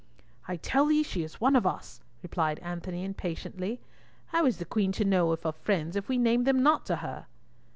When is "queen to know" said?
4.65-5.31